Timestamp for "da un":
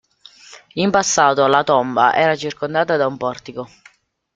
2.97-3.17